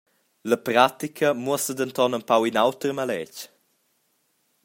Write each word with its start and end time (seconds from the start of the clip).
La 0.51 0.57
pratica 0.67 1.29
muossa 1.43 1.73
denton 1.79 2.11
empau 2.17 2.41
in 2.49 2.57
auter 2.63 2.91
maletg. 2.97 3.37